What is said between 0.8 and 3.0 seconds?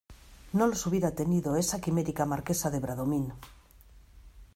hubiera tenido esa quimérica Marquesa de